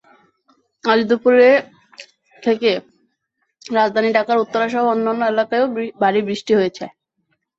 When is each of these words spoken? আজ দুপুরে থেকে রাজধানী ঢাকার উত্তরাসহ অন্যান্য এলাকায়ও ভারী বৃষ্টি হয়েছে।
আজ 0.83 0.99
দুপুরে 1.09 1.49
থেকে 2.43 2.69
রাজধানী 3.71 4.09
ঢাকার 4.13 4.37
উত্তরাসহ 4.43 4.83
অন্যান্য 4.85 5.21
এলাকায়ও 5.25 5.65
ভারী 6.01 6.19
বৃষ্টি 6.27 6.53
হয়েছে। 6.55 6.85